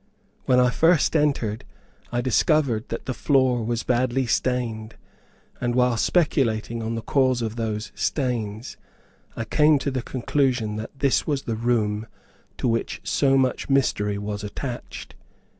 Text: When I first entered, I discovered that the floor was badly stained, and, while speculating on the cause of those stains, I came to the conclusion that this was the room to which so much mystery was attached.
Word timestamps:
When 0.45 0.59
I 0.59 0.71
first 0.71 1.15
entered, 1.15 1.63
I 2.11 2.21
discovered 2.21 2.85
that 2.89 3.05
the 3.05 3.13
floor 3.13 3.63
was 3.63 3.83
badly 3.83 4.25
stained, 4.25 4.95
and, 5.59 5.75
while 5.75 5.95
speculating 5.95 6.81
on 6.81 6.95
the 6.95 7.03
cause 7.03 7.43
of 7.43 7.55
those 7.55 7.91
stains, 7.93 8.77
I 9.35 9.45
came 9.45 9.77
to 9.77 9.91
the 9.91 10.01
conclusion 10.01 10.75
that 10.77 10.97
this 10.97 11.27
was 11.27 11.43
the 11.43 11.53
room 11.55 12.07
to 12.57 12.67
which 12.67 12.99
so 13.03 13.37
much 13.37 13.69
mystery 13.69 14.17
was 14.17 14.43
attached. 14.43 15.13